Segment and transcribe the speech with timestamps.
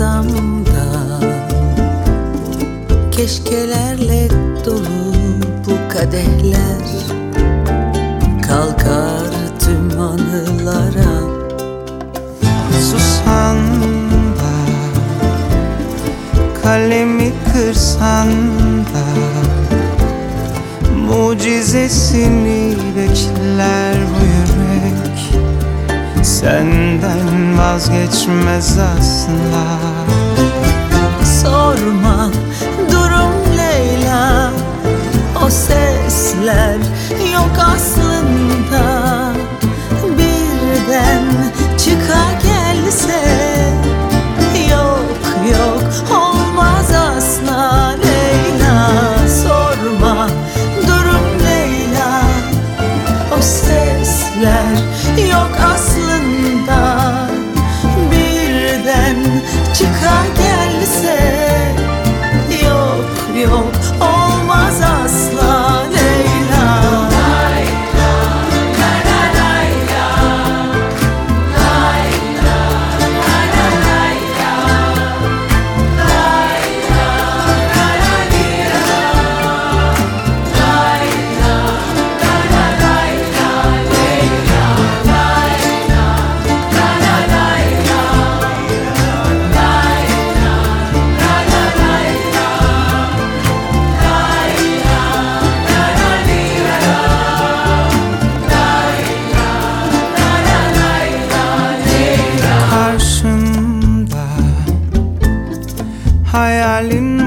[0.00, 0.26] olsam
[0.66, 1.20] da
[3.10, 4.28] Keşkelerle
[4.66, 5.14] dolu
[5.66, 6.82] bu kadehler
[8.48, 9.30] Kalkar
[9.64, 11.20] tüm anılara
[12.80, 13.56] Susan
[14.36, 14.54] da
[16.62, 18.28] Kalemi kırsan
[18.78, 19.06] da
[20.96, 24.69] Mucizesini bekler bu yürek
[26.40, 29.78] Senden vazgeçmez asla.
[31.42, 32.30] Sorma
[32.92, 34.50] durum Leyla.
[35.46, 36.76] O sesler
[37.34, 38.82] yok aslında.
[40.18, 41.24] Birden
[41.78, 43.24] çıka gelse
[44.70, 45.04] Yok
[45.52, 48.90] yok olmaz asla Leyla.
[49.42, 50.28] Sorma
[50.86, 52.22] durum Leyla.
[53.38, 54.74] O sesler
[55.32, 56.19] yok aslında
[60.10, 61.19] çıka gelse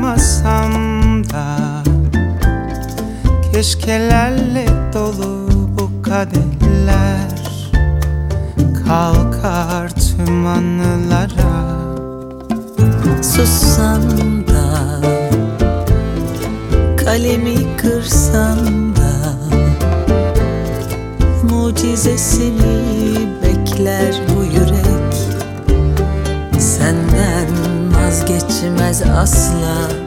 [0.00, 1.82] Hayalin masamda
[3.52, 7.70] Keşkelerle dolu bu kaderler
[8.86, 11.80] Kalkar tüm anılara.
[13.22, 14.02] Sussam
[14.48, 15.00] da
[17.04, 19.32] Kalemi kırsam da
[21.50, 24.69] Mucizesini bekler bu yürek
[28.60, 29.99] vazgeçmez asla